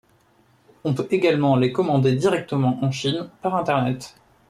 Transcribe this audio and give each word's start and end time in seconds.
On 0.83 0.95
peut 0.95 1.07
également 1.11 1.55
les 1.57 1.71
commander 1.71 2.15
directement 2.15 2.83
en 2.83 2.89
Chine 2.89 3.29
par 3.43 3.53
internet. 3.55 4.15